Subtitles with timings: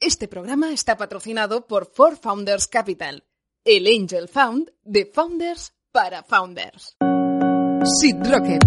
[0.00, 3.24] Este programa está patrocinado por Four Founders Capital,
[3.64, 6.96] el Angel Found de Founders para Founders.
[8.00, 8.62] Sid Rocket.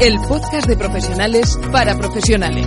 [0.00, 2.66] El podcast de profesionales para profesionales.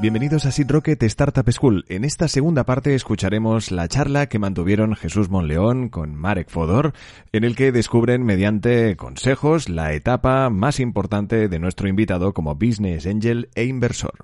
[0.00, 1.84] Bienvenidos a Seed Rocket Startup School.
[1.90, 6.94] En esta segunda parte escucharemos la charla que mantuvieron Jesús Monleón con Marek Fodor,
[7.32, 13.06] en el que descubren mediante consejos la etapa más importante de nuestro invitado como business
[13.06, 14.14] angel e inversor.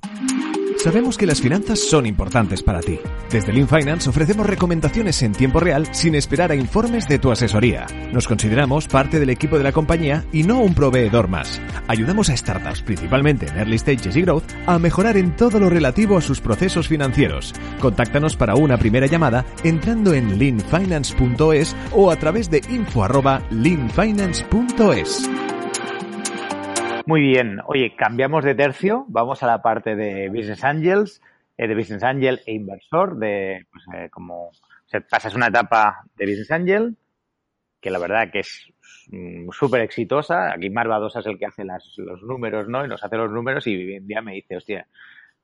[0.86, 3.00] Sabemos que las finanzas son importantes para ti.
[3.28, 7.86] Desde Lean Finance ofrecemos recomendaciones en tiempo real sin esperar a informes de tu asesoría.
[8.12, 11.60] Nos consideramos parte del equipo de la compañía y no un proveedor más.
[11.88, 16.18] Ayudamos a startups, principalmente en early stages y growth, a mejorar en todo lo relativo
[16.18, 17.52] a sus procesos financieros.
[17.80, 25.55] Contáctanos para una primera llamada entrando en leanfinance.es o a través de info@leanfinance.es.
[27.06, 27.60] Muy bien.
[27.66, 29.04] Oye, cambiamos de tercio.
[29.06, 31.22] Vamos a la parte de Business Angels,
[31.56, 34.50] eh, de Business Angel e inversor, de pues, eh, como
[34.86, 36.96] se pasas una etapa de Business Angel,
[37.80, 38.72] que la verdad que es
[39.12, 40.52] mm, súper exitosa.
[40.52, 42.84] Aquí Marvadosa es el que hace las, los números, ¿no?
[42.84, 44.88] Y nos hace los números y un día me dice, hostia,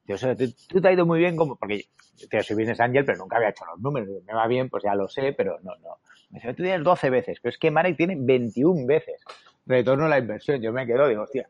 [0.04, 1.84] tío, o sea, tú, te has ido muy bien como, porque
[2.28, 4.08] tío, soy Business Angel, pero nunca había hecho los números.
[4.26, 6.00] Me va bien, pues ya lo sé, pero no, no.
[6.30, 9.22] Me dice, tú tienes 12 veces, pero es que Marek tiene 21 veces
[9.66, 10.60] retorno a la inversión.
[10.60, 11.48] Yo me quedo, digo, hostia,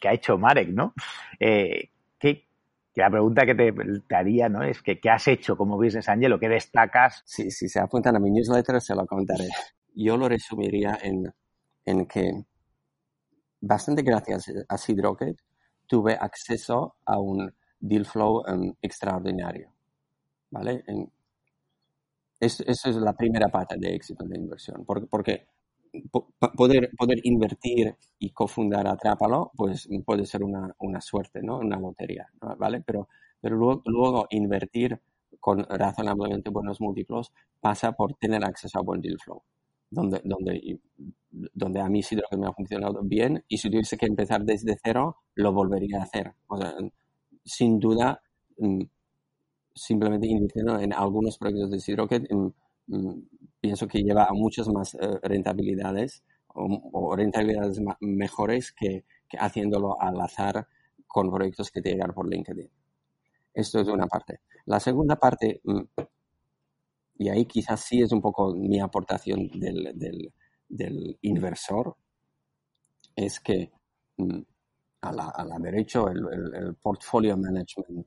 [0.00, 0.94] ¿qué, ha hecho Marek, no?
[1.40, 2.46] Eh, ¿qué,
[2.92, 4.62] que la pregunta que te, te, haría, ¿no?
[4.62, 7.22] Es que, ¿qué has hecho como Business Angel qué destacas?
[7.24, 9.48] Sí, si se apuntan a mi newsletter se lo contaré.
[9.94, 11.32] Yo lo resumiría en,
[11.84, 12.30] en que
[13.60, 15.36] bastante gracias a Seed Rocket
[15.86, 19.72] tuve acceso a un deal flow um, extraordinario,
[20.50, 20.82] ¿vale?
[20.86, 21.10] En,
[22.40, 25.48] eso, eso, es la primera pata de éxito de inversión, porque, porque
[26.56, 31.58] poder, poder invertir y cofundar Atrápalo, pues puede ser una, una suerte, ¿no?
[31.58, 32.28] Una lotería,
[32.58, 32.80] ¿vale?
[32.80, 33.08] Pero,
[33.40, 35.00] pero luego, luego, invertir
[35.40, 39.42] con razonablemente buenos múltiplos pasa por tener acceso a buen deal flow,
[39.90, 40.80] donde, donde,
[41.30, 44.76] donde a mí sí que me ha funcionado bien y si tuviese que empezar desde
[44.82, 46.34] cero, lo volvería a hacer.
[47.44, 48.20] Sin duda,
[48.58, 48.82] mm,
[49.74, 51.98] simplemente invirtiendo en algunos proyectos de Seed
[52.30, 52.48] mm,
[53.60, 59.04] pienso que lleva a muchas más eh, rentabilidades o, rentabilidades mejores que,
[59.38, 60.66] haciéndolo al azar
[61.06, 62.68] con proyectos que te llegan por LinkedIn.
[63.54, 64.40] Esto es una parte.
[64.66, 65.80] La segunda parte, mm,
[67.18, 70.34] y ahí quizás sí es un poco mi aportación del,
[71.22, 71.96] inversor,
[73.14, 73.70] es que
[74.16, 74.40] mm,
[75.02, 78.06] a la, a la derecha el, el, portfolio management,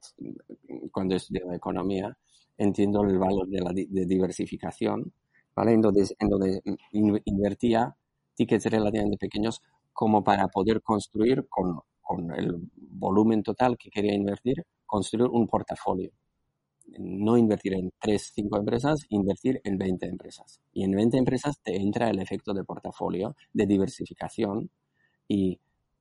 [0.92, 2.18] cuando estudio economía,
[2.66, 5.14] entiendo el valor de la de diversificación
[5.56, 5.74] ¿vale?
[5.74, 6.62] En donde, en donde
[7.26, 7.96] invertía
[8.36, 9.62] tickets relativamente pequeños
[9.94, 16.12] como para poder construir con, con el volumen total que quería invertir, construir un portafolio.
[17.00, 20.60] No invertir en 3, 5 empresas, invertir en 20 empresas.
[20.74, 24.70] Y en 20 empresas te entra el efecto de portafolio, de diversificación,
[25.28, 25.60] y,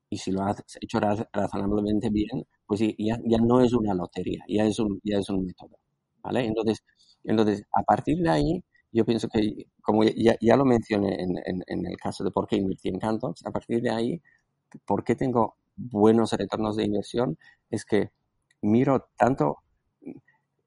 [0.09, 0.99] y si lo has hecho
[1.33, 5.45] razonablemente bien, pues ya, ya no es una lotería, ya es un, ya es un
[5.47, 5.79] método.
[6.25, 6.83] Entonces,
[7.25, 11.87] entonces, a partir de ahí, yo pienso que, como ya, ya lo mencioné en, en,
[11.87, 14.23] el caso de por qué invertí en Cantox, a partir de ahí,
[14.87, 17.39] por qué tengo buenos retornos de inversión,
[17.71, 18.11] es que
[18.63, 19.59] miro tanto,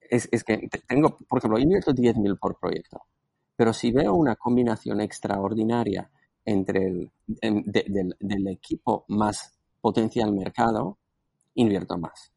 [0.10, 3.02] es, es que tengo, por ejemplo, invierto 10.000 por proyecto,
[3.56, 6.10] pero si veo una combinación extraordinaria
[6.46, 10.98] entre el de, del, del equipo más potencial mercado,
[11.56, 12.32] invierto más.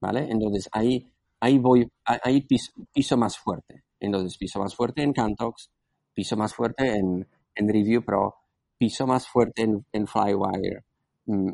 [0.00, 0.30] ¿Vale?
[0.30, 1.10] Entonces ahí,
[1.40, 3.84] ahí voy, ahí piso, piso más fuerte.
[4.00, 5.70] Entonces, piso más fuerte en Cantox,
[6.14, 8.34] piso más fuerte en, en Review Pro,
[8.78, 10.84] piso más fuerte en, en Flywire.
[11.26, 11.52] Mm,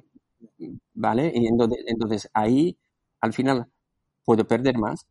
[0.94, 1.32] ¿Vale?
[1.34, 2.76] Y entonces, entonces, ahí,
[3.20, 3.67] al final,
[4.25, 5.06] puedo perder más,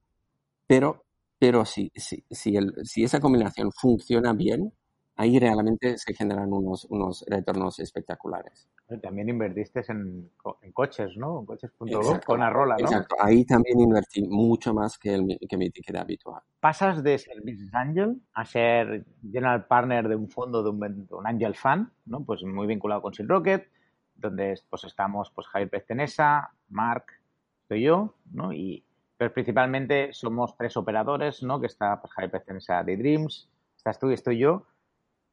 [0.68, 1.04] pero,
[1.40, 4.74] pero si, si, si, el, si esa combinación funciona bien,
[5.18, 8.68] ahí realmente se generan unos, unos retornos espectaculares.
[9.00, 10.30] También invertiste en,
[10.62, 11.40] en coches, ¿no?
[11.40, 12.86] En coches.com con Arrola, ¿no?
[12.86, 16.42] Exacto, ahí también invertí mucho más que, el, que mi ticket habitual.
[16.60, 21.16] Pasas de ser Business Angel a ser General Partner de un fondo, de un, de
[21.16, 22.24] un Angel Fund, ¿no?
[22.24, 23.70] Pues muy vinculado con Silk Rocket,
[24.16, 27.22] donde pues estamos pues Javier Peztenesa, Marc,
[27.64, 28.52] estoy yo, ¿no?
[28.52, 28.84] Y
[29.22, 31.60] pero principalmente somos tres operadores, ¿no?
[31.62, 33.48] Que está pues, Javier Peztenesa de Dreams,
[33.78, 34.66] estás tú y estoy yo.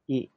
[0.07, 0.31] ¿Y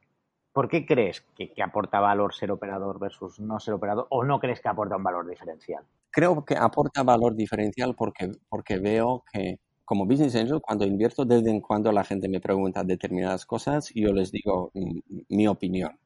[0.53, 4.07] por qué crees que, que, aporta valor ser operador versus no ser operador?
[4.09, 5.83] ¿O no crees que aporta un valor diferencial?
[6.09, 9.59] Creo que aporta valor diferencial porque, porque veo que
[9.91, 14.13] como business angel, cuando invierto, desde en cuando la gente me pregunta determinadas cosas, yo
[14.13, 15.99] les digo mm, mi opinión.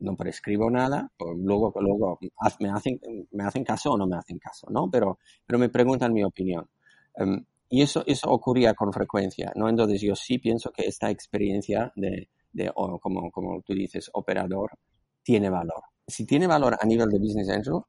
[0.00, 2.18] No prescribo nada, luego, luego
[2.58, 2.98] me, hacen,
[3.30, 4.90] me hacen caso o no me hacen caso, ¿no?
[4.90, 6.68] Pero, pero me preguntan mi opinión.
[7.14, 9.68] Em, y eso, eso ocurría con frecuencia, ¿no?
[9.68, 12.28] Entonces yo sí pienso que esta experiencia de,
[12.58, 12.70] de
[13.00, 14.70] como, como tú dices, operador,
[15.22, 15.82] tiene valor.
[16.06, 17.80] Si tiene valor a nivel de business angel,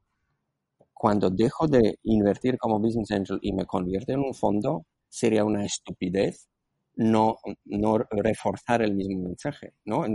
[0.94, 5.66] cuando dejo de invertir como business angel y me convierto en un fondo, sería una
[5.66, 6.50] estupidez
[6.96, 10.06] no, no reforzar el mismo mensaje, ¿no?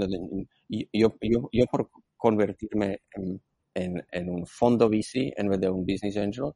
[0.68, 3.40] yo, yo, yo por convertirme en,
[3.74, 6.52] en, un fondo VC en vez de un business angel,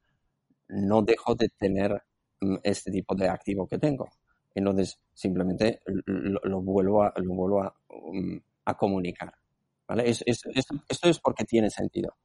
[0.68, 2.02] no dejo de tener
[2.40, 4.08] mm, este tipo de activo que tengo.
[4.54, 9.32] Entonces, simplemente lo, vuelvo, a, lo vuelvo a, um, a comunicar.
[9.86, 10.08] ¿vale?
[10.08, 10.42] Es, es,
[10.88, 12.16] esto es porque tiene sentido.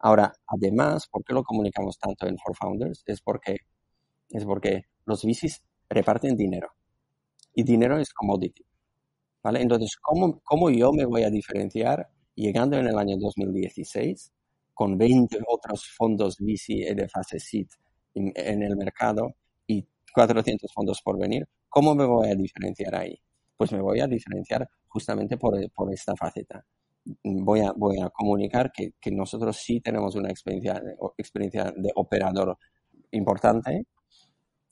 [0.00, 3.02] Ahora, además, ¿por qué lo comunicamos tanto en For Founders?
[3.06, 3.56] Es porque,
[4.30, 6.68] es porque los VCs reparten dinero
[7.54, 8.64] y dinero es commodity.
[9.42, 9.62] ¿vale?
[9.62, 14.32] Entonces, ¿cómo, ¿cómo yo me voy a diferenciar llegando en el año 2016
[14.72, 17.68] con 20 otros fondos VC de fase seed
[18.14, 19.36] en, el mercado
[19.66, 21.46] y 400 fondos por venir?
[21.74, 23.20] ¿Cómo me voy a diferenciar ahí?
[23.56, 25.58] Pues me voy a diferenciar justamente por,
[25.92, 26.64] esta faceta.
[27.24, 32.56] Voy a, voy comunicar que, que nosotros sí tenemos una experiencia, de operador
[33.10, 33.86] importante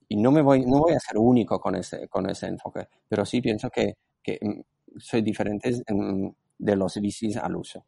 [0.07, 2.07] y no me voy, no voy a ser único con ese,
[2.47, 4.61] enfoque, pero sí pienso que, que mm,
[4.97, 5.73] soy diferente
[6.57, 7.85] de los VCs al uso.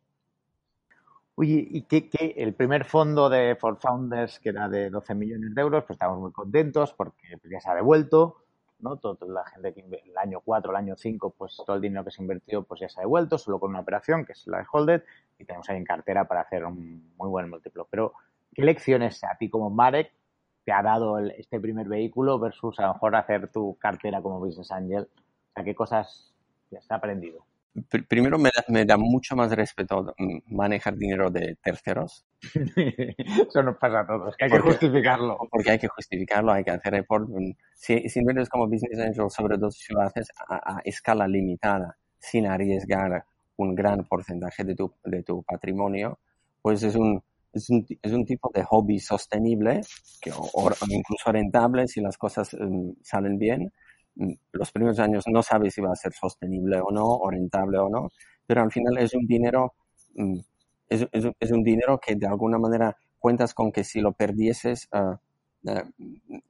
[1.36, 5.62] Oye, y que, el primer fondo de For Founders, que era de 12 millones de
[5.62, 8.43] euros, pues estamos muy contentos porque ya se ha devuelto,
[8.84, 8.96] ¿no?
[8.98, 12.10] Toda la gente que el año 4, el año 5, pues todo el dinero que
[12.10, 14.66] se invirtió, pues ya se ha devuelto, solo con una operación, que es la de
[14.70, 15.02] Holded,
[15.38, 17.88] y tenemos ahí en cartera para hacer un muy buen múltiplo.
[17.90, 18.12] Pero,
[18.54, 20.12] ¿qué lecciones a ti como Marek
[20.64, 24.70] te ha dado este primer vehículo versus a lo mejor hacer tu cartera como Business
[24.70, 25.08] Angel?
[25.14, 26.34] O sea, ¿qué cosas
[26.76, 27.44] has aprendido?
[28.08, 30.14] Primero me da, me da, mucho más respeto
[30.46, 32.24] manejar dinero de terceros.
[32.54, 35.38] Eso nos pasa a todos, que hay que justificarlo.
[35.50, 37.28] Porque hay que justificarlo, hay que hacer report.
[37.74, 41.96] Si, si inviertes como business angel sobre dos si lo haces a, a, escala limitada,
[42.18, 43.24] sin arriesgar
[43.56, 46.18] un gran porcentaje de tu, de tu patrimonio,
[46.62, 47.22] pues es un,
[47.52, 49.80] es un, es un tipo de hobby sostenible,
[50.20, 53.72] que, o, incluso rentable si las cosas um, salen bien.
[54.16, 57.78] Mm, los primeros años no sabes si va a ser sostenible o no, o rentable
[57.78, 58.10] o no,
[58.46, 59.74] pero al final es un dinero,
[60.16, 60.40] um,
[60.88, 64.88] es, es, es, un dinero que de alguna manera cuentas con que si lo perdieses,
[64.92, 65.16] uh,
[65.70, 66.40] uh,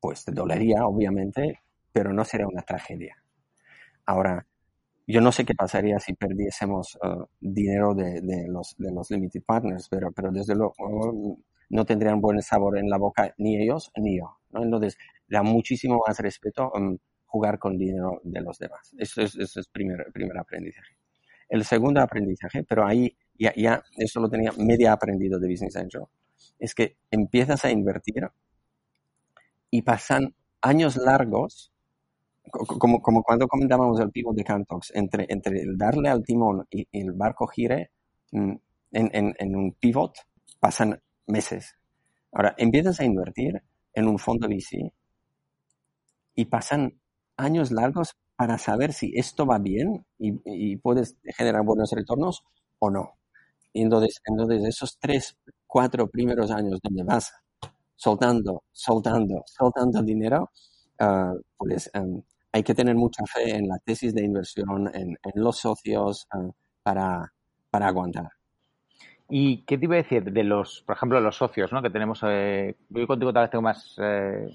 [0.00, 1.60] pues te dolería, obviamente,
[1.92, 3.16] pero no sería una tragedia.
[4.06, 4.46] Ahora,
[5.06, 9.42] yo no sé qué pasaría si perdiésemos uh, dinero de, de, los, de los limited
[9.44, 11.38] partners, pero, pero desde luego
[11.70, 14.38] no tendrían buen sabor en la boca ni ellos ni yo.
[14.50, 14.62] ¿no?
[14.62, 14.98] Entonces,
[15.30, 18.94] da muchísimo más respeto um, jugar con dinero de los demás.
[18.98, 20.96] Eso es, eso es primer, primer aprendizaje.
[21.48, 26.02] El segundo aprendizaje, pero ahí ya, ya eso lo tenía media aprendido de Business Angel,
[26.58, 28.28] es que empiezas a invertir
[29.70, 31.72] y pasan años largos
[32.50, 36.86] como, como cuando comentábamos el pivot de Cantox, entre, entre el darle al timón y,
[36.92, 37.92] el barco gire
[38.32, 38.52] mm,
[38.92, 40.16] en, en, en, un pivot,
[40.58, 41.76] pasan meses.
[42.32, 44.92] Ahora, empiezas a invertir en un fondo VC
[46.34, 47.00] y pasan
[47.36, 52.44] años largos para saber si esto va bien y, y puedes generar buenos retornos
[52.78, 53.14] o no.
[53.72, 57.32] Entonces, entonces, esos tres, cuatro primeros años donde vas
[57.96, 60.50] soltando, soltando, soltando dinero,
[61.00, 62.22] uh, pues um,
[62.52, 66.50] hay que tener mucha fe en la tesis de inversión, en, los socios, uh,
[66.82, 67.32] para,
[67.70, 68.30] para aguantar.
[69.28, 71.82] ¿Y qué te iba a decir de los, por ejemplo, los socios, ¿no?
[71.82, 74.48] Que tenemos, eh, yo contigo tal vez tengo más eh,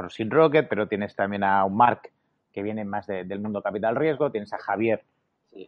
[0.00, 2.10] por Sin Rocket, pero tienes también a un Mark
[2.52, 5.04] que viene más del mundo capital riesgo, tienes a Javier,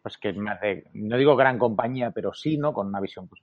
[0.02, 2.72] pues que es más de, no digo gran compañía, pero sí, ¿no?
[2.72, 3.28] Con una visión.
[3.28, 3.42] Pues,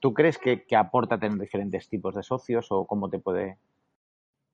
[0.00, 3.56] ¿Tú crees que, que aporta tener diferentes tipos de socios o cómo te puede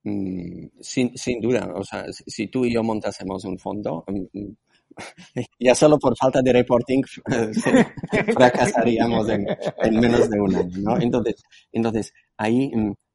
[0.04, 4.56] Mm, sin, sin duda, o sea, si tú y yo montásemos un fondo, mm, mm,
[5.60, 7.02] ya solo por falta de reporting
[8.34, 9.46] fracasaríamos en,
[9.78, 11.00] en, menos de un año, ¿no?
[11.00, 11.36] Entonces,
[11.70, 12.72] entonces ahí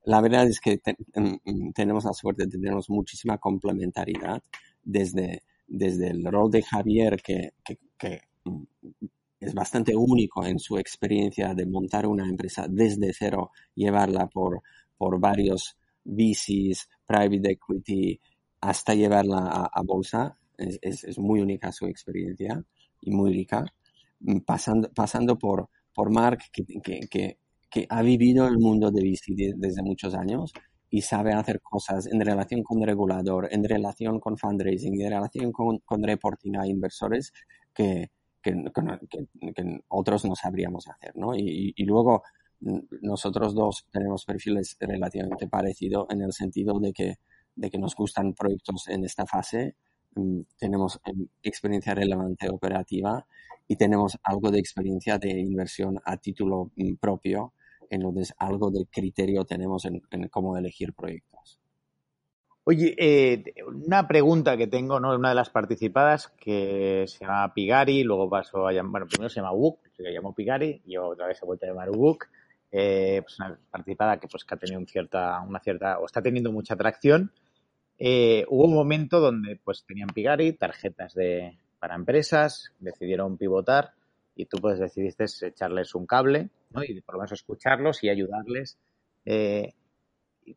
[0.07, 0.79] la verdad es que
[1.75, 4.41] tenemos la suerte de tener muchísima complementariedad
[4.81, 8.21] desde, desde el rol de Javier que, que, que
[9.37, 14.61] es bastante único en su experiencia de montar una empresa desde cero, llevarla por,
[14.97, 18.17] por varios VCs, private equity,
[18.61, 20.37] hasta llevarla a, bolsa.
[20.57, 22.63] Es, es, muy única su experiencia
[23.01, 23.65] y muy rica.
[24.21, 27.37] Mm, pasando, pasando por, por Mark, que, que,
[27.77, 30.53] que, que ha vivido el mundo de VC desde muchos años
[30.89, 35.79] y sabe hacer cosas en relación con regulador, en relación con fundraising, en relación con,
[35.79, 37.33] con reporting a inversores
[37.73, 38.53] que, que,
[39.55, 41.35] que, otros no sabríamos hacer, ¿no?
[41.35, 42.23] Y, y, luego
[42.61, 47.15] mm, nosotros dos tenemos perfiles relativamente parecidos en el sentido de que,
[47.55, 49.75] de que nos gustan proyectos en esta fase,
[50.15, 53.25] mm, tenemos em, experiencia relevante operativa
[53.67, 57.53] y tenemos algo de experiencia de inversión a título mm, propio
[57.89, 61.59] entonces algo de criterio tenemos en, cómo elegir proyectos.
[62.63, 65.15] Oye, eh, una pregunta que tengo, ¿no?
[65.15, 69.37] Una de las participadas que se llama Pigari, luego pasó a llamar, bueno, primero se
[69.37, 72.27] llama Ubuk, se llamó Pigari, y otra vez se ha vuelto a llamar Ubuk.
[72.69, 76.21] Eh, pues una participada que pues que ha tenido un cierta, una cierta, o está
[76.21, 77.31] teniendo mucha atracción.
[77.97, 83.93] Eh, hubo un momento donde pues tenían Pigari, tarjetas de, para empresas, decidieron pivotar
[84.37, 86.83] y tú pues decidiste echarles un cable, ¿no?
[86.83, 88.77] Y por lo menos escucharlos y ayudarles.
[89.25, 89.73] Eh,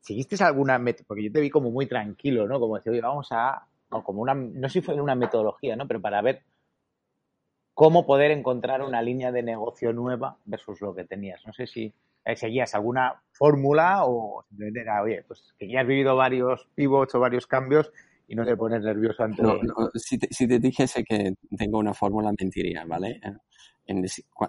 [0.03, 2.61] ¿Seguiste alguna Porque yo te vi como muy tranquilo, ¿no?
[2.61, 3.67] Como decir, oye, vamos a...
[3.91, 4.35] O como una...
[4.35, 5.89] No sé si fue una metodología, ¿no?
[5.89, 6.43] Pero para ver
[7.73, 11.45] cómo poder encontrar una línea de negocio nueva versus lo que tenías.
[11.47, 11.93] No sé si
[12.25, 17.15] eh, seguías alguna fórmula o simplemente era, oye, pues que ya has vivido varios pivots
[17.15, 17.91] o varios cambios
[18.29, 19.43] y no te pones nervioso ante...
[19.43, 19.59] No,
[19.95, 23.21] si, te, si, te, dijese que tengo una fórmula, mentiría, ¿vale?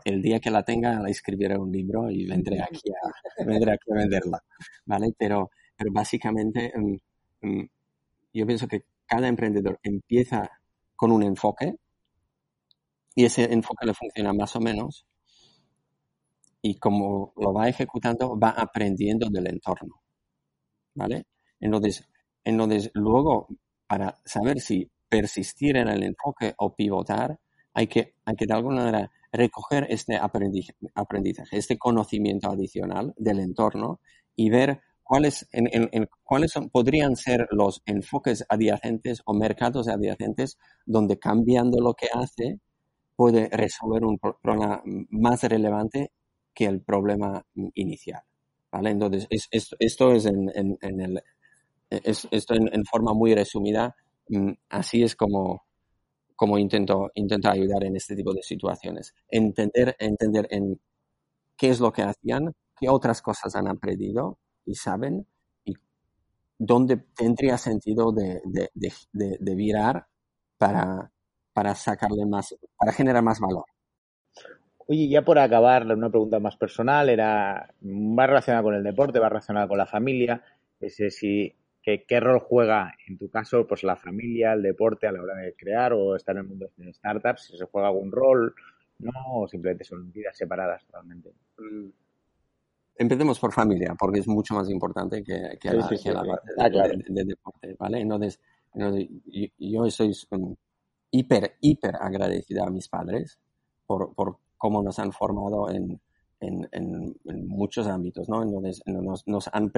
[0.05, 3.91] El día que la tenga la escribiré un libro y vendré aquí a, vendré aquí
[3.91, 4.43] a venderla,
[4.85, 5.13] ¿vale?
[5.17, 7.69] Pero, pero básicamente mm, mm,
[8.33, 10.49] yo pienso que cada emprendedor empieza
[10.95, 11.75] con un enfoque
[13.15, 15.05] y ese enfoque le funciona más o menos
[16.61, 20.01] y como lo va ejecutando va aprendiendo del entorno,
[20.95, 21.25] ¿vale?
[21.59, 22.07] Entonces,
[22.43, 23.47] entonces luego
[23.87, 27.37] para saber si persistir en el enfoque o pivotar,
[27.73, 33.99] hay que, hay que de alguna manera recoger este aprendizaje, este conocimiento adicional del entorno
[34.35, 41.81] y ver cuáles, en, cuáles podrían ser los enfoques adyacentes o mercados adyacentes donde cambiando
[41.81, 42.59] lo que hace
[43.15, 46.11] puede resolver un problema más relevante
[46.53, 47.45] que el problema
[47.75, 48.21] inicial.
[48.71, 48.91] ¿vale?
[48.91, 50.45] Entonces, esto es en,
[52.89, 53.95] forma muy resumida.
[54.29, 55.65] Mm, así es como,
[56.41, 59.13] como intento, intento ayudar en este tipo de situaciones.
[59.29, 60.81] Entender, entender en
[61.55, 65.27] qué es lo que hacían, qué otras cosas han aprendido y saben,
[65.63, 65.75] y
[66.57, 68.41] dónde tendría sentido de,
[68.73, 70.07] de, virar
[70.57, 71.11] para,
[71.53, 73.65] para sacarle más, para generar más valor.
[74.87, 79.29] Oye, ya por acabar, una pregunta más personal, era, va relacionada con el deporte, va
[79.29, 80.43] relacionada con la familia,
[80.79, 85.21] ese si ¿Qué, rol juega en tu caso pues la familia, el deporte a la
[85.21, 87.45] hora de crear o estar en el mundo de startups?
[87.45, 88.53] Si se juega algún rol,
[88.99, 89.11] ¿no?
[89.33, 91.33] O simplemente son vidas separadas totalmente.
[91.57, 91.89] Mm.
[92.97, 97.75] Empecemos por familia, porque es mucho más importante que, que, la, parte ah, de, deporte,
[97.79, 97.99] ¿vale?
[97.99, 98.39] Entonces,
[99.57, 100.13] yo estoy
[101.09, 103.39] hiper, hiper agradecida a mis padres
[103.87, 105.99] por, por cómo nos han formado en,
[106.41, 108.43] en, en, muchos ámbitos, ¿no?
[108.43, 109.71] Entonces, nos, nos han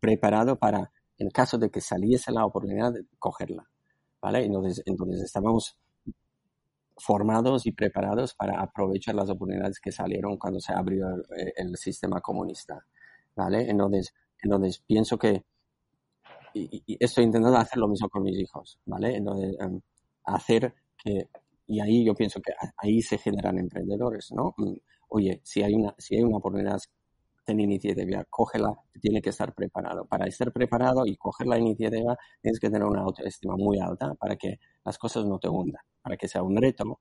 [0.00, 3.68] preparado para en caso de que saliese la oportunidad de cogerla.
[4.22, 4.42] ¿vale?
[4.42, 5.76] Entonces, entonces estábamos
[6.96, 11.06] formados y preparados para aprovechar las oportunidades que salieron cuando se abrió
[11.56, 12.86] el, sistema comunista.
[13.36, 13.68] ¿vale?
[13.68, 15.44] Entonces, entonces pienso que
[16.54, 19.14] y, estoy intentando hacer lo mismo con mis hijos, ¿vale?
[19.14, 19.80] Entonces, em,
[20.24, 21.28] hacer que,
[21.66, 24.54] y ahí yo pienso que ahí se generan emprendedores, ¿no?
[24.56, 24.74] Mm,
[25.10, 26.80] oye, si hay una, si hay una oportunidad
[27.50, 30.06] ten iniciativa, cógela, tiene que estar preparado.
[30.06, 34.36] Para estar preparado y coger la iniciativa tienes que tener una autoestima muy alta para
[34.36, 37.00] que las cosas no te hundan, para que sea un reto,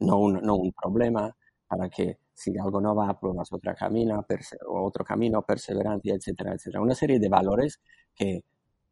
[0.00, 1.34] no un, no un problema,
[1.68, 4.24] para que si algo no va, pruebas otra camino,
[4.68, 6.82] otro camino, perseverancia, etcétera, etcétera.
[6.82, 7.80] Una serie de valores
[8.14, 8.42] que,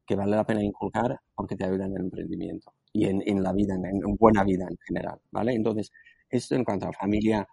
[0.07, 3.53] que vale la pena inculcar porque te ayudan en el emprendimiento y en, en la
[3.53, 5.55] vida, en, en, buena vida en general, ¿vale?
[5.55, 5.91] Entonces,
[6.31, 7.47] esto en cuanto a familia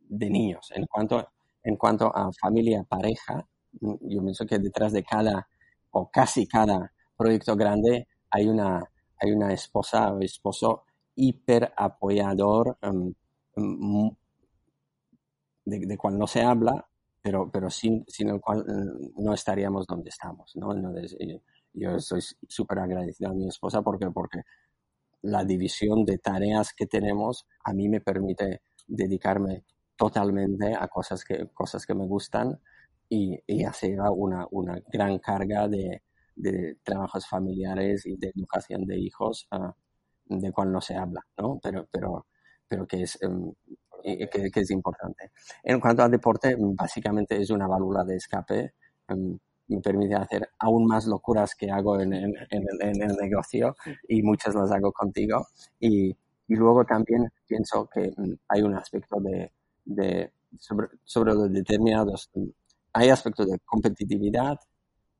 [0.00, 0.72] de niños.
[0.74, 1.28] En cuanto
[1.62, 5.48] en cuanto a familia, pareja, yo pienso que detrás de cada
[5.92, 8.82] o casi cada proyecto grande hay una,
[9.18, 10.84] hay una esposa o esposo
[11.16, 13.12] hiper apoyador em,
[13.56, 14.10] em,
[15.64, 16.86] de, cual no se habla,
[17.22, 20.56] pero, pero sin, sin el cual mm, no estaríamos donde estamos.
[20.56, 20.72] ¿no?
[20.98, 21.40] Eh,
[21.74, 24.40] yo estoy súper agradecido a mi esposa porque, porque
[25.22, 29.64] la división de tareas que tenemos a mí me permite dedicarme
[30.00, 32.58] totalmente a cosas que, cosas que me gustan
[33.06, 36.02] y, y hacer una, una gran carga de,
[36.34, 39.70] de, trabajos familiares y de educación de hijos uh,
[40.24, 41.60] de cual no se habla, ¿no?
[41.62, 42.26] Pero, pero,
[42.66, 43.52] pero que es, um,
[44.02, 45.32] que, que, es importante.
[45.62, 48.72] En cuanto al deporte, básicamente es una válvula de escape.
[49.08, 49.38] Um,
[49.68, 53.76] me permite hacer aún más locuras que hago en, en, en, el, negocio
[54.08, 55.46] y muchas las hago contigo.
[55.78, 56.08] Y,
[56.48, 59.52] y luego también pienso que um, hay un aspecto de,
[59.94, 62.30] de sobre, sobre determinados,
[62.92, 64.58] hay aspectos de competitividad,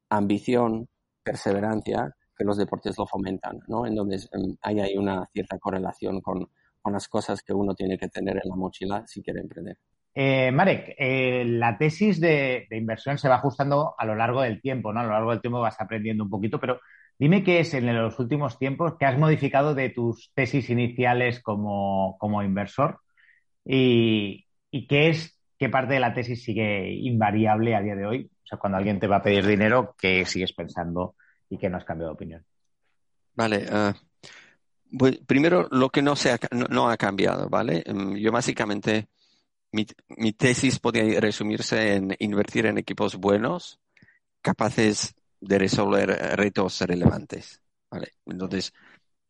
[0.09, 0.89] ambición,
[1.23, 3.87] perseverancia que los deportes lo fomentan, ¿no?
[3.87, 6.49] En donde um, hay, hay una cierta correlación con,
[6.81, 9.79] con las cosas que uno tiene que tener en la mochila si quiere emprender.
[10.13, 14.61] Eh, Marek, eh, la tesis de, de, inversión se va ajustando a lo largo del
[14.61, 15.01] tiempo, ¿no?
[15.01, 16.81] A lo largo del tiempo vas aprendiendo un poquito, pero
[17.17, 22.17] dime qué es en los últimos tiempos que has modificado de tus tesis iniciales como,
[22.19, 22.99] como inversor
[23.65, 28.31] y, y, qué es, qué parte de la tesis sigue invariable a día de hoy.
[28.45, 31.15] O sea, cuando alguien te va a pedir dinero, ¿qué sigues pensando
[31.49, 32.45] y que no has cambiado de opinión?
[33.35, 33.93] Vale, uh,
[35.27, 37.85] primero lo que no, se ha, no, no ha cambiado, ¿vale?
[37.87, 39.09] Um, yo básicamente
[39.73, 43.79] mi, mi, tesis podría resumirse en invertir en equipos buenos,
[44.43, 47.63] capaces de resolver retos relevantes.
[47.91, 48.15] ¿vale?
[48.27, 48.73] Entonces,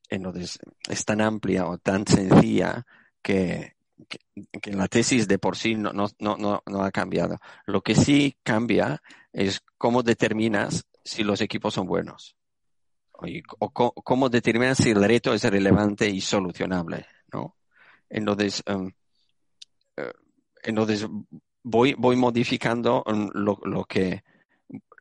[0.08, 2.84] entonces, es tan amplia o tan sencilla
[3.22, 3.74] que,
[4.08, 4.18] que,
[4.60, 7.38] que la tesis de por sí no, no, no, no ha cambiado.
[7.66, 9.02] Lo que sí cambia
[9.32, 12.36] es cómo determinas si los equipos son buenos.
[13.58, 17.56] O, cómo determinas si el reto es relevante y solucionable, ¿no?
[18.08, 18.90] Entonces, um,
[20.62, 21.06] entonces
[21.62, 23.04] voy, voy modificando
[23.34, 24.24] lo, lo, que,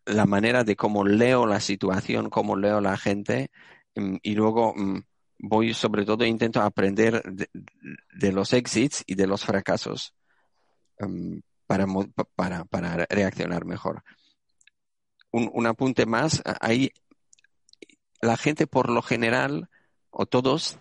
[0.05, 3.51] la manera de cómo leo la situación, cómo leo la gente,
[3.95, 4.73] y luego
[5.39, 10.13] voy sobre todo intento aprender de, los exits y de los fracasos
[10.99, 11.85] um, para,
[12.35, 14.03] para, para reaccionar mejor.
[15.31, 16.91] Un, un apunte más, ahí
[18.21, 19.69] la gente por lo general,
[20.09, 20.79] o todos,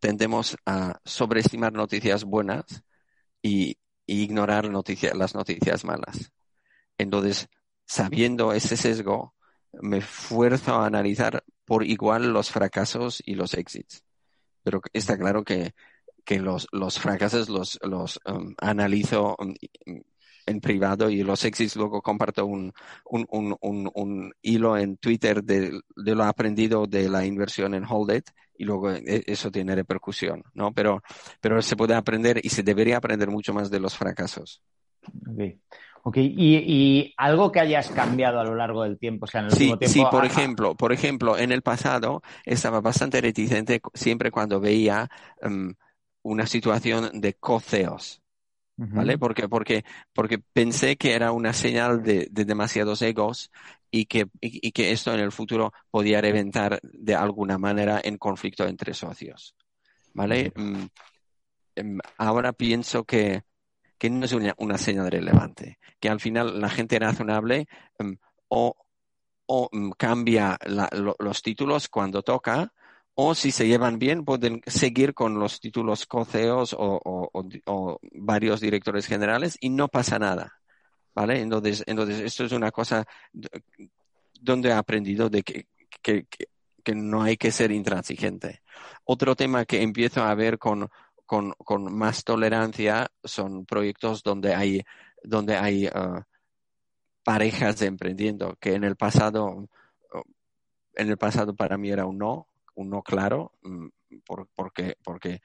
[0.00, 2.82] tendemos a sobreestimar noticias buenas
[3.42, 6.32] y ignorar noticia, las noticias malas.
[6.98, 7.48] Entonces,
[7.86, 9.34] sabiendo ese sesgo,
[9.72, 14.02] me fuerzo a analizar por igual los fracasos y los éxitos.
[14.70, 15.74] Pero está claro que,
[16.24, 19.52] que los, los fracasos los, los um, analizo um,
[20.46, 22.72] en privado y los éxitos luego comparto un,
[23.06, 23.26] un,
[23.60, 28.30] un, un, hilo en Twitter de, de lo aprendido de la inversión en Hold It
[28.56, 30.72] y luego e, eso tiene repercusión, ¿no?
[30.72, 31.02] Pero,
[31.40, 34.62] pero se puede aprender y se debería aprender mucho más de los fracasos.
[35.32, 35.58] Okay.
[36.02, 39.46] Ok, ¿Y, y algo que hayas cambiado a lo largo del tiempo, o sea, en
[39.48, 39.92] el sí, último tiempo.
[39.92, 45.10] Sí, por ejemplo, por ejemplo, en el pasado estaba bastante reticente siempre cuando veía
[45.42, 45.74] um,
[46.22, 48.22] una situación de coceos,
[48.76, 49.18] ¿vale?
[49.18, 49.84] Porque, porque,
[50.14, 53.50] porque pensé que era una señal de, de demasiados egos
[53.90, 58.16] y que, y, y, que esto en el futuro podía reventar de alguna manera en
[58.16, 59.54] conflicto entre socios,
[60.14, 60.52] ¿vale?
[60.54, 60.84] Mm,
[61.76, 63.42] em, ahora pienso que,
[64.00, 68.16] que no es una, una, señal relevante, que al final la gente razonable um,
[68.48, 68.74] o,
[69.44, 70.58] o um, cambia
[71.18, 72.72] los títulos cuando toca,
[73.14, 79.58] o si se llevan bien pueden seguir con los títulos coceos o, varios directores generales
[79.60, 80.54] y no pasa nada.
[81.14, 81.40] ¿Vale?
[81.40, 83.04] Entonces, entonces esto es una cosa
[84.40, 85.66] donde he aprendido de que,
[86.00, 86.46] que, que,
[86.82, 88.62] que no hay que ser intransigente.
[89.04, 90.88] Otro tema que empiezo a ver con,
[91.30, 94.82] con, con más tolerancia son proyectos donde hay,
[95.22, 96.22] donde hay uh,
[97.22, 99.68] parejas emprendiendo, que en el pasado,
[100.94, 103.86] en el pasado para mí era un no, un no claro, mm,
[104.26, 105.40] por, porque, porque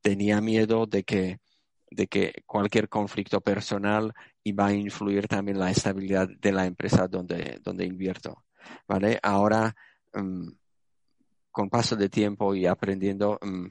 [0.00, 1.40] tenía miedo de que,
[1.90, 7.60] de que cualquier conflicto personal iba a influir también la estabilidad de la empresa donde,
[7.62, 8.46] donde invierto.
[8.88, 9.18] ¿Vale?
[9.22, 9.76] Ahora,
[10.14, 10.50] um,
[11.50, 13.70] con paso de tiempo y aprendiendo, um,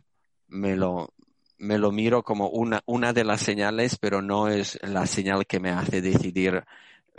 [0.49, 1.15] me lo,
[1.62, 5.60] me lo miro como una, una de las señales, pero no es la señal que
[5.60, 6.63] me hace decidir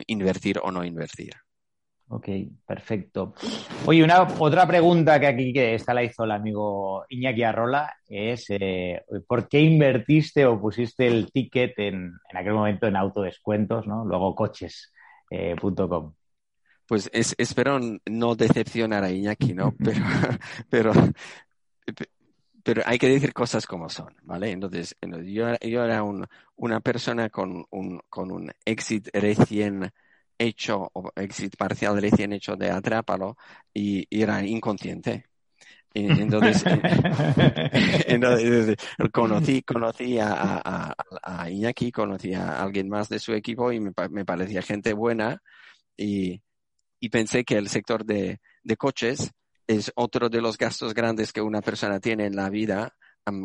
[0.07, 1.35] invertir o no invertir.
[2.09, 2.29] Ok,
[2.67, 3.33] perfecto.
[3.87, 8.47] Oye, una otra pregunta que aquí que esta la hizo el amigo Iñaki Arrola es
[8.51, 14.05] eh, ¿por qué invertiste o pusiste el ticket en, en aquel momento en autodescuentos, ¿no?
[14.05, 15.31] Luego coches.com.
[15.31, 15.57] Eh,
[16.87, 19.75] pues es, espero no decepcionar a Iñaki, ¿no?
[19.79, 20.03] Pero,
[20.69, 20.93] pero,
[22.63, 24.51] pero hay que decir cosas como son, ¿vale?
[24.51, 29.91] Entonces, yo, yo era un, una persona con un, con un exit recién
[30.39, 33.37] hecho, o exit parcial recién hecho de Atrápalo
[33.73, 35.27] y, y era inconsciente.
[35.95, 36.65] Entonces,
[39.13, 44.25] conocí, conocí a, a, Iñaki, conocí a alguien más de su equipo y me, me
[44.25, 45.43] parecía gente buena
[45.95, 46.41] y,
[46.99, 49.33] y, pensé que el sector de, de coches
[49.67, 52.95] es otro de los gastos grandes que una persona tiene en la vida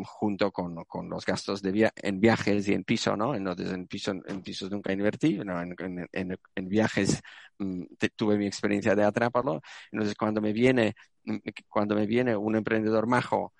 [0.04, 3.34] junto con, con, los gastos de via en viajes y en piso, ¿no?
[3.34, 5.60] Entonces, en, piso, en pisos nunca invertí, ¿no?
[5.60, 5.76] en,
[6.12, 7.22] en, viajes
[7.58, 7.84] mm,
[8.16, 9.60] tuve mi experiencia de atraparlo.
[9.92, 11.36] Entonces, cuando me viene, mm,
[11.68, 13.54] cuando me viene un emprendedor majo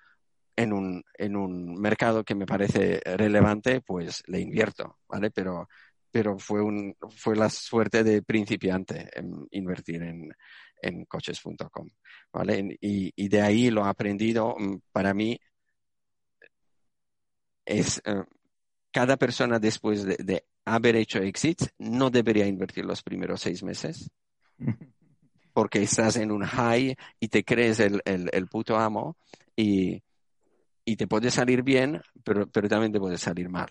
[0.55, 5.31] en un, en un mercado que me parece relevante, pues le invierto, ¿vale?
[5.31, 5.69] Pero,
[6.11, 9.09] pero fue, un, fue la suerte de principiante
[9.51, 10.33] invertir en,
[10.81, 11.89] en coches.com,
[12.31, 12.77] ¿vale?
[12.81, 15.39] Y, y de ahí lo he aprendido, mm, para mí,
[17.65, 18.23] es eh,
[18.91, 24.11] cada persona después de, haber hecho exits no debería invertir los primeros seis meses
[25.53, 29.17] porque estás en un high y te crees el, el, puto amo
[29.55, 30.03] y,
[30.85, 33.67] y, te puede salir bien, pero, pero también te puede salir mal.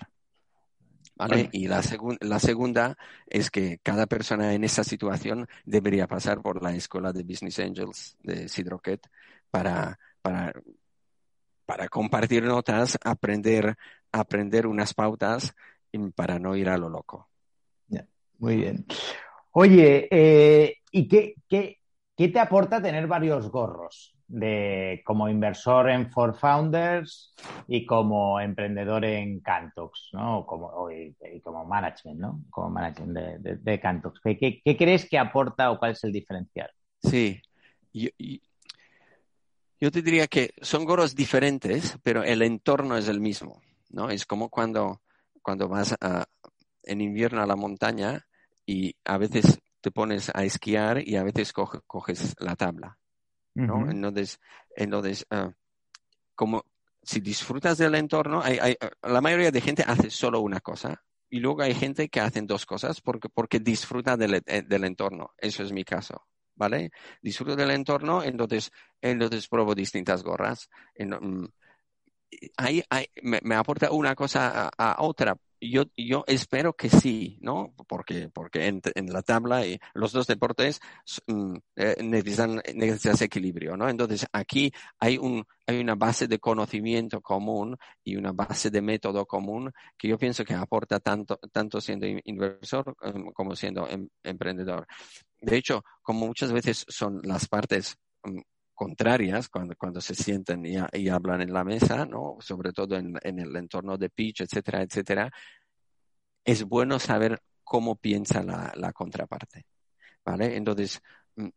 [1.19, 1.49] ¿Vale?
[1.53, 1.83] Y la,
[2.21, 7.25] la segunda es que cada persona en esa situación debería pasar por la escuela de
[7.25, 9.07] Business Angels de Sidrocket
[9.51, 10.53] para, para
[11.69, 13.77] para compartir notas, aprender,
[14.11, 15.55] aprender unas pautas
[16.15, 17.29] para no ir a lo loco.
[18.39, 18.87] muy bien.
[19.53, 21.79] Oye, eh, ¿y qué, qué,
[22.17, 27.35] qué, te aporta tener varios gorros de, como inversor en For Founders
[27.67, 30.45] y como emprendedor en Cantox, ¿no?
[30.47, 32.45] Como, y, como management, ¿no?
[32.51, 34.21] Como management de, de, Cantox.
[34.21, 36.71] ¿Qué, ¿Qué, crees que aporta o cuál es el diferencial?
[37.03, 37.41] Sí,
[37.93, 38.11] yo,
[39.81, 44.11] yo te diría que son gorros diferentes, pero el entorno es el mismo, ¿no?
[44.11, 45.01] Es como cuando,
[45.43, 45.97] cuando vas
[46.83, 48.27] en invierno a la montaña
[48.67, 52.99] y a veces te pones a esquiar y a veces coges la tabla,
[53.67, 53.91] ¿no?
[53.91, 54.41] Entonces,
[54.75, 55.53] entonces uh,
[56.35, 56.65] como
[57.03, 61.41] si disfrutas del entorno, hay, hay, la mayoría de gente hace solo una cosa y
[61.41, 65.35] luego hay gente que hacen dos cosas porque, porque disfruta del, eh, del entorno.
[65.37, 66.27] Eso es mi caso.
[66.59, 66.91] ¿vale?
[67.23, 70.69] Disfruto del entorno, entonces, entonces pruebo distintas gorras.
[70.99, 71.45] Mm,
[72.57, 72.83] ahí,
[73.23, 75.37] me, aporta una cosa a, otra.
[75.61, 77.75] Yo, yo espero que sí, ¿no?
[77.89, 78.81] Porque, porque en,
[79.13, 80.81] la tabla y los dos deportes
[81.27, 83.89] mm, eh, necesitan, necesitan equilibrio, ¿no?
[83.89, 89.27] Entonces aquí hay, un, hay una base de conocimiento común y una base de método
[89.27, 94.87] común que yo pienso que aporta tanto, tanto siendo inversor em, como siendo em, emprendedor.
[95.41, 98.41] De hecho, como muchas veces son las partes mm,
[98.79, 102.37] contrarias cuando, cuando se sienten y, hablan en la mesa, ¿no?
[102.39, 105.33] Sobre todo en, el entorno de pitch, etcétera, etcétera,
[106.45, 109.67] es bueno saber cómo piensa la, contraparte,
[110.25, 110.57] ¿vale?
[110.57, 111.03] Entonces,
[111.35, 111.49] mm,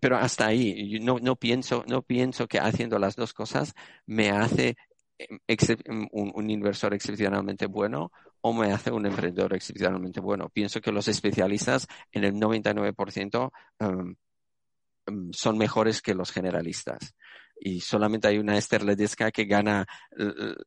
[0.00, 3.74] pero hasta ahí, no, no, pienso, no pienso que haciendo las dos cosas
[4.06, 4.76] me hace
[5.18, 10.48] em, un, inversor excepcionalmente bueno o me hace un emprendedor excepcionalmente bueno.
[10.48, 14.14] Pienso que los especialistas en el 99% um, um,
[15.32, 17.14] son mejores que los generalistas.
[17.58, 19.86] Y solamente hay una Esther Ledesca que gana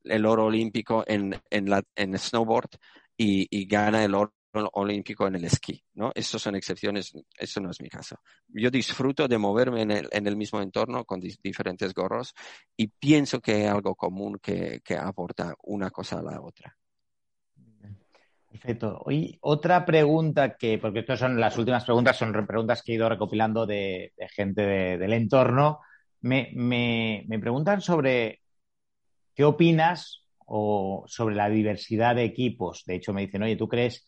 [0.03, 2.69] el, oro olímpico en, en, la, en snowboard
[3.17, 4.33] y, y gana el oro
[4.73, 6.11] olímpico en el esquí, ¿no?
[6.13, 8.17] Esas son excepciones, eso no es mi caso.
[8.47, 12.33] Yo disfruto de moverme en el, en el mismo entorno con diferentes gorros
[12.77, 16.77] y pienso que hay algo común que, que aporta una cosa a la otra.
[18.53, 19.01] Perfecto.
[19.05, 23.09] Hoy otra pregunta que, porque estas son las últimas preguntas, son preguntas que he ido
[23.09, 25.79] recopilando de, gente del entorno.
[26.21, 28.41] Me, preguntan sobre
[29.33, 32.83] qué opinas o sobre la diversidad de equipos.
[32.85, 34.07] De hecho, me dicen, oye, ¿tú crees?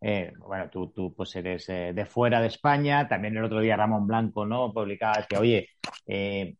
[0.00, 3.06] Eh, bueno, tú, tú pues eres eh, de fuera de España.
[3.06, 4.72] También el otro día Ramón Blanco, ¿no?
[4.72, 5.68] Publicaba que, oye,
[6.06, 6.56] eh,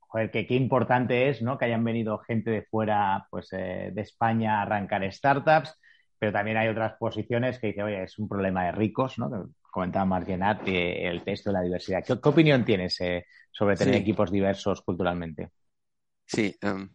[0.00, 1.58] joder, que qué importante es, ¿no?
[1.58, 5.72] Que hayan venido gente de fuera, pues, de España a arrancar startups
[6.18, 9.50] pero también hay otras posiciones que dice, oye, es un problema de ricos, ¿no?
[9.76, 12.02] comentaba Margenat, el texto de la diversidad.
[12.02, 15.50] ¿Qué, opinión tienes eh, sobre tener equipos diversos culturalmente?
[16.24, 16.88] Sí, um,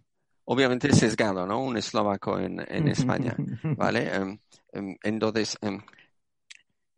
[0.45, 1.61] obviamente sesgado, ¿no?
[1.61, 3.35] Un eslovaco en, España,
[3.77, 4.09] ¿vale?
[4.19, 4.39] Um,
[4.73, 5.55] um, entonces,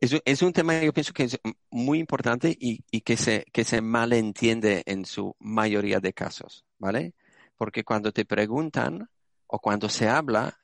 [0.00, 1.38] es, es, un tema que yo pienso que es
[1.70, 7.12] muy importante y, y, que, se, que se malentiende en su mayoría de casos, ¿vale?
[7.58, 9.10] Porque cuando te preguntan
[9.46, 10.58] o cuando se habla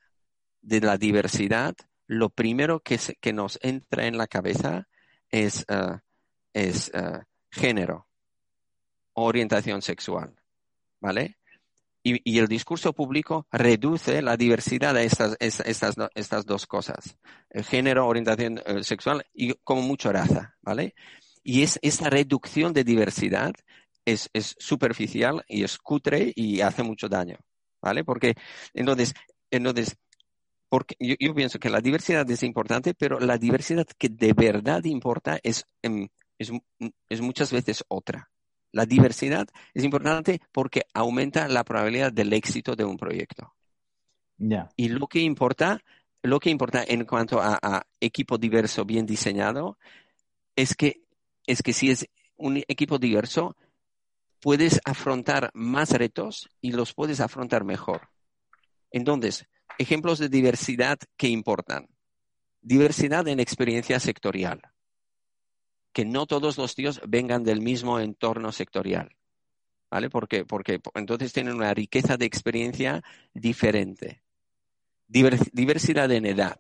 [0.63, 1.75] de la diversidad,
[2.07, 4.89] lo primero que, que nos entra en la cabeza
[5.31, 5.99] es, uh,
[6.53, 7.21] es uh,
[7.51, 8.09] género,
[9.15, 10.35] orientación sexual,
[11.01, 11.39] ¿vale?
[12.03, 17.19] Y, y, el discurso público reduce la diversidad de estas, estas, estas dos cosas,
[17.51, 20.95] el género, orientación uh, sexual y como mucho raza, ¿vale?
[21.43, 23.53] Y es esa reducción de diversidad
[24.05, 27.39] es, superficial y es cutre y hace mucho daño,
[27.81, 28.05] ¿vale?
[28.05, 28.35] Porque
[28.75, 29.15] entonces,
[29.51, 29.97] entonces
[30.71, 35.41] porque yo, pienso que la diversidad es importante, pero la diversidad que de verdad importa
[35.43, 38.31] es, em, es, muchas veces otra.
[38.71, 43.53] La diversidad es importante porque aumenta la probabilidad del éxito de un proyecto.
[44.77, 45.83] Y lo que importa,
[46.23, 49.77] lo que importa en cuanto a, a, equipo diverso bien diseñado
[50.55, 51.03] es que,
[51.47, 53.57] es que si es un equipo diverso,
[54.41, 58.09] puedes afrontar más retos y los puedes afrontar mejor.
[58.91, 59.47] Entonces,
[59.79, 61.89] ejemplos de diversidad que importan.
[62.61, 64.61] Diversidad en experiencia sectorial.
[65.93, 69.17] Que no todos los tíos vengan del mismo entorno sectorial.
[69.91, 70.09] ¿Vale?
[70.09, 74.23] Porque, porque entonces tienen una riqueza de experiencia diferente.
[75.09, 76.59] diversidad en edad.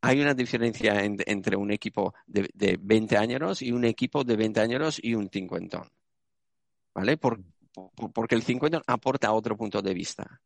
[0.00, 4.60] Hay una diferencia entre un equipo de, de, 20 años y un equipo de 20
[4.60, 5.88] años y un cincuentón.
[6.94, 7.18] ¿Vale?
[8.12, 10.40] Porque el cincuentón aporta otro punto de vista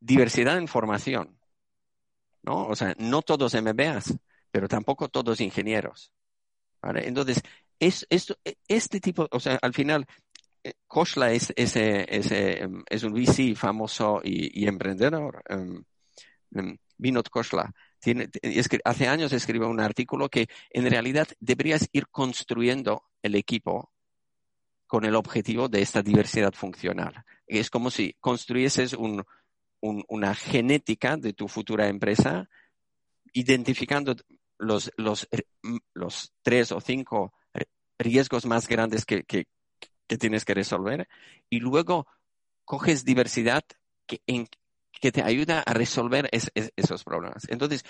[0.00, 1.38] diversidad en formación.
[2.42, 2.66] ¿no?
[2.66, 4.16] O sea, no todos MBAs,
[4.50, 6.12] pero tampoco todos ingenieros.
[6.82, 7.42] Entonces,
[7.78, 8.06] es,
[8.68, 10.06] este tipo, o sea, al final,
[10.64, 15.42] eh, Koshla es, em, es, un VC famoso y, emprendedor.
[15.50, 15.84] Um,
[16.96, 17.72] Vinod Koshla.
[17.98, 18.28] Tiene,
[18.84, 23.92] hace años escribió un artículo que en realidad deberías ir construyendo el equipo
[24.90, 27.24] con el objetivo de esta diversidad funcional.
[27.46, 29.24] Es como si construyeses un,
[29.80, 32.48] una genética de tu futura empresa,
[33.32, 34.16] identificando
[34.58, 35.28] los, los,
[35.94, 37.32] los tres o cinco
[38.00, 39.46] riesgos más grandes que, que,
[40.18, 41.08] tienes que resolver
[41.48, 42.08] y luego
[42.64, 43.62] coges diversidad
[44.08, 44.20] que,
[45.00, 47.46] que te ayuda a resolver esos problemas.
[47.48, 47.84] Entonces,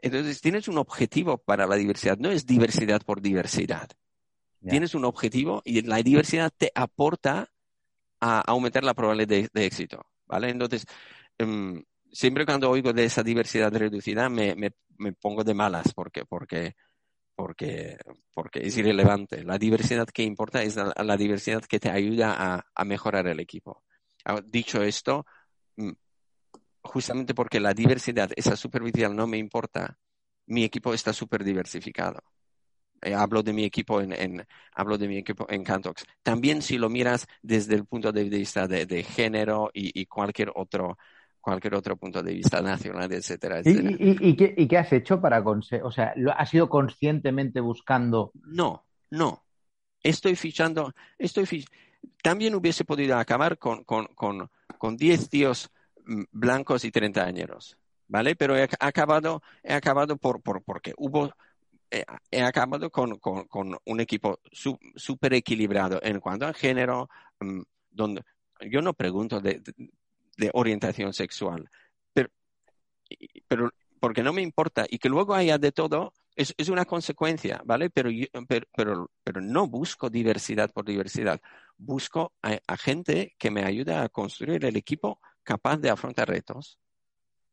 [0.00, 3.90] entonces, tienes un objetivo para la diversidad, no es diversidad por diversidad.
[4.68, 7.48] Tienes un objetivo y la diversidad te aporta
[8.20, 10.06] a aumentar la probabilidad de, éxito.
[10.26, 10.50] ¿Vale?
[10.50, 10.86] Entonces,
[11.38, 14.72] Em, siempre cuando oigo de esa diversidad reducida me, me,
[15.12, 16.74] pongo de malas porque, porque,
[17.34, 17.98] porque,
[18.32, 19.44] porque es irrelevante.
[19.44, 23.84] La diversidad que importa es la, diversidad que te ayuda a, a, mejorar el equipo.
[24.24, 25.26] Ah, dicho esto,
[25.76, 25.92] mm,
[26.82, 29.98] justamente porque la diversidad, esa superficial no me importa,
[30.46, 32.22] mi equipo está súper diversificado.
[33.02, 36.04] Eh, hablo de mi equipo en, en, hablo de mi equipo en Cantox.
[36.22, 40.50] También si lo miras desde el punto de vista de, de género y, y, cualquier
[40.54, 40.96] otro
[41.40, 43.96] cualquier otro punto de vista nacional, etcétera, etcétera.
[44.00, 45.84] ¿Y, y, qué, y qué, has hecho para conseguir?
[45.84, 48.32] O sea, ¿has ido conscientemente buscando?
[48.42, 49.44] No, no.
[50.02, 51.66] Estoy fichando, estoy fich...
[52.22, 55.70] También hubiese podido acabar con, con, con, con 10 tíos
[56.04, 57.78] mm, blancos y 30 años,
[58.08, 58.34] ¿vale?
[58.34, 61.32] Pero he acabado, he acabado por, por, porque hubo,
[62.42, 67.08] acabado con, con, con, un equipo súper equilibrado en cuanto a género,
[67.40, 68.22] mm, donde
[68.70, 69.62] yo no pregunto de,
[70.36, 71.68] de orientación sexual.
[72.12, 72.30] Pero,
[73.48, 73.70] pero
[74.00, 77.90] porque no me importa y que luego haya de todo, es, es una consecuencia, ¿vale?
[77.90, 78.10] Pero,
[78.46, 81.40] pero, pero, pero, no busco diversidad por diversidad.
[81.78, 86.78] Busco a, gente que me ayude a construir el equipo capaz de afrontar retos.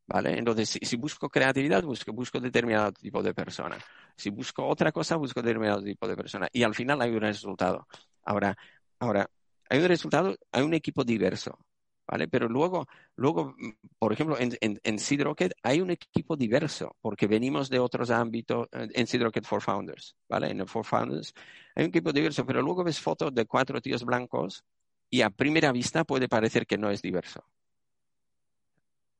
[0.06, 0.38] ¿Vale?
[0.38, 3.78] Entonces, si, busco creatividad, busco, busco determinado tipo de persona.
[4.16, 6.48] Si busco otra cosa, busco determinado tipo de persona.
[6.52, 7.88] Y al final hay un resultado.
[8.24, 8.56] Ahora,
[8.98, 9.30] ahora,
[9.70, 11.58] hay un resultado, hay un equipo diverso.
[12.06, 12.28] ¿vale?
[12.28, 12.86] Pero luego,
[13.16, 13.54] luego
[13.98, 18.68] por ejemplo, en, en, en Rocket hay un equipo diverso, porque venimos de otros ámbitos,
[18.72, 20.50] eh, en Seed Rocket for Founders, ¿vale?
[20.50, 21.32] En el For Founders
[21.74, 24.64] hay un equipo diverso, pero luego ves fotos de cuatro tíos blancos
[25.10, 27.44] y a primera vista puede parecer que no es diverso.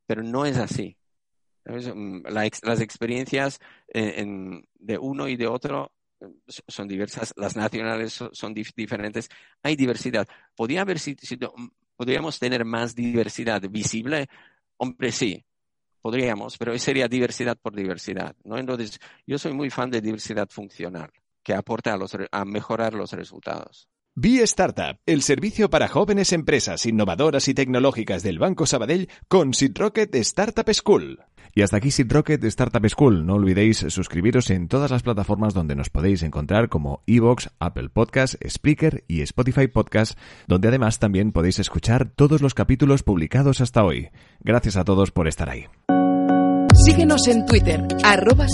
[0.06, 0.96] Pero no es así.
[1.66, 6.26] Mm, las experiencias eh, de uno y de otro eh,
[6.68, 9.28] son diversas, las nacionales son, diferentes,
[9.62, 10.28] hay diversidad.
[10.54, 11.54] Podría haber sido
[11.96, 14.26] ¿Podríamos tener más diversidad visible?
[14.76, 15.44] Hombre, sí,
[16.02, 18.58] podríamos, pero sería diversidad por diversidad, ¿no?
[18.58, 21.10] Entonces, yo soy muy fan de diversidad funcional,
[21.42, 23.88] que aporta a, los, a mejorar los resultados.
[24.16, 30.14] Be Startup, el servicio para jóvenes empresas innovadoras y tecnológicas del Banco Sabadell con Rocket
[30.14, 31.18] Startup School.
[31.53, 33.27] Y hasta aquí Rocket Startup School.
[33.27, 38.37] No olvidéis suscribiros en todas las plataformas donde nos podéis encontrar como Evox, Apple Podcast,
[38.48, 44.11] Spreaker y Spotify Podcast, donde además también podéis escuchar todos los capítulos publicados hasta hoy.
[44.38, 45.64] Gracias a todos por estar ahí.
[46.85, 48.46] Síguenos en Twitter, arroba